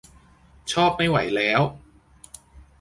[0.73, 1.61] ชอบไม่ไหวแล้ว!